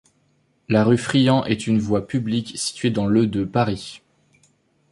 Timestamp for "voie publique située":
1.77-2.89